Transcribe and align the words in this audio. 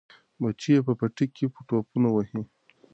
بچي 0.41 0.69
یې 0.75 0.79
په 0.87 0.93
پټي 0.99 1.25
کې 1.35 1.45
ټوپونه 1.67 2.07
وهي. 2.11 2.41